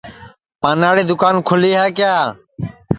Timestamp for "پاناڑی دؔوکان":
0.61-1.35